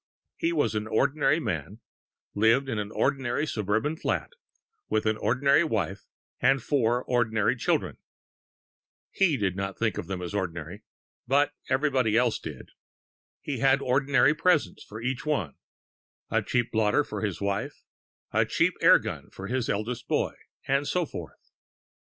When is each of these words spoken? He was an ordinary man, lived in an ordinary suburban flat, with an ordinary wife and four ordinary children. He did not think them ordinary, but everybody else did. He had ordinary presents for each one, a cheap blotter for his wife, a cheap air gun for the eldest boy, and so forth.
He 0.35 0.51
was 0.51 0.73
an 0.73 0.87
ordinary 0.87 1.39
man, 1.39 1.79
lived 2.33 2.67
in 2.69 2.79
an 2.79 2.89
ordinary 2.91 3.45
suburban 3.45 3.95
flat, 3.95 4.31
with 4.89 5.05
an 5.05 5.15
ordinary 5.15 5.63
wife 5.63 6.07
and 6.39 6.59
four 6.63 7.03
ordinary 7.03 7.55
children. 7.55 7.97
He 9.11 9.37
did 9.37 9.55
not 9.55 9.77
think 9.77 9.97
them 10.03 10.27
ordinary, 10.33 10.81
but 11.27 11.51
everybody 11.69 12.17
else 12.17 12.39
did. 12.39 12.69
He 13.43 13.59
had 13.59 13.79
ordinary 13.79 14.33
presents 14.33 14.83
for 14.83 15.03
each 15.03 15.23
one, 15.23 15.53
a 16.31 16.41
cheap 16.41 16.71
blotter 16.71 17.03
for 17.03 17.21
his 17.21 17.39
wife, 17.39 17.83
a 18.31 18.43
cheap 18.43 18.73
air 18.81 18.97
gun 18.97 19.29
for 19.29 19.47
the 19.47 19.71
eldest 19.71 20.07
boy, 20.07 20.33
and 20.67 20.87
so 20.87 21.05
forth. 21.05 21.51